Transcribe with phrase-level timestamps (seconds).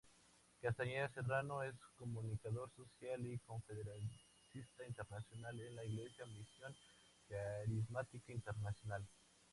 [0.63, 6.75] Castañeda Serrano es comunicador Social y Conferencista Internacional en la Iglesia Misión
[7.29, 9.05] Carismática Internacional.